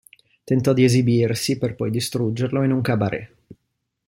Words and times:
Tentò 0.43 0.73
di 0.73 0.83
esibirsi, 0.83 1.59
per 1.59 1.75
poi 1.75 1.91
distruggerlo, 1.91 2.63
in 2.63 2.71
un 2.71 2.81
cabaret. 2.81 3.35